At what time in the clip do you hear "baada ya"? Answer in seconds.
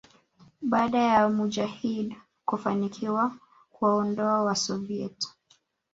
0.61-1.29